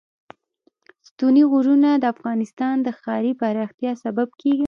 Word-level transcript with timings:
ستوني 1.07 1.43
غرونه 1.51 1.89
د 1.97 2.03
افغانستان 2.13 2.75
د 2.81 2.87
ښاري 2.99 3.31
پراختیا 3.41 3.91
سبب 4.03 4.29
کېږي. 4.41 4.59